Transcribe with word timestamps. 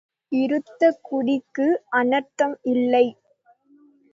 இறுத்த 0.31 0.81
குடிக்கு 1.01 1.67
அனர்த்தம் 1.91 2.57
இல்லை. 2.65 3.05